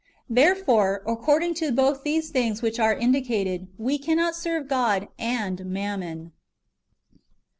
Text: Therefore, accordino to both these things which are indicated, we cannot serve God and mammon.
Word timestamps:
Therefore, 0.31 1.03
accordino 1.05 1.55
to 1.57 1.71
both 1.71 2.01
these 2.01 2.31
things 2.31 2.63
which 2.63 2.79
are 2.79 2.95
indicated, 2.97 3.67
we 3.77 3.99
cannot 3.99 4.33
serve 4.35 4.67
God 4.67 5.09
and 5.19 5.63
mammon. 5.67 6.31